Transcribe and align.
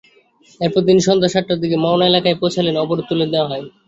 এরপর 0.61 0.81
তিনি 0.87 1.01
সন্ধ্যা 1.07 1.29
সাতটার 1.29 1.61
দিকে 1.63 1.77
মাওনা 1.77 2.05
এলাকায় 2.07 2.39
পৌঁছালে 2.41 2.69
অবরোধ 2.83 3.05
তুলে 3.09 3.25
নেওয়া 3.27 3.49
হয়। 3.51 3.65